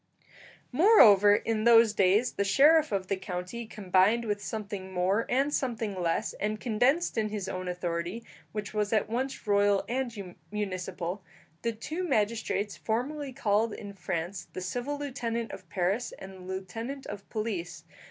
Moreover, 0.71 1.35
in 1.35 1.63
those 1.63 1.93
days 1.93 2.31
the 2.31 2.43
sheriff 2.43 2.91
of 2.91 3.05
the 3.05 3.15
county 3.17 3.67
combined 3.67 4.25
with 4.25 4.41
something 4.43 4.91
more 4.91 5.27
and 5.29 5.53
something 5.53 5.93
less, 5.93 6.33
and 6.39 6.59
condensed 6.59 7.19
in 7.19 7.29
his 7.29 7.47
own 7.47 7.67
authority, 7.67 8.23
which 8.51 8.73
was 8.73 8.91
at 8.91 9.07
once 9.09 9.45
royal 9.45 9.85
and 9.87 10.33
municipal, 10.51 11.23
the 11.61 11.71
two 11.71 12.03
magistrates 12.03 12.75
formerly 12.75 13.31
called 13.31 13.73
in 13.73 13.93
France 13.93 14.47
the 14.53 14.59
civil 14.61 14.97
lieutenant 14.97 15.51
of 15.51 15.69
Paris 15.69 16.13
and 16.17 16.33
the 16.33 16.39
lieutenant 16.51 17.05
of 17.05 17.29
police. 17.29 17.83